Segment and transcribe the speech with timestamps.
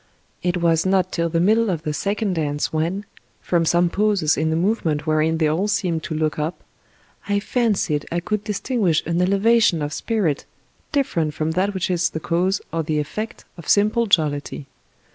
[0.41, 3.05] It was not till the middle of the second dance when,
[3.39, 6.63] from some pauses in the movement wherein they all seemed to look up,
[7.29, 10.45] I fancied I could distinguish an elevation of spirit
[10.91, 14.65] different from that which is the cause or the effect of simple jollity.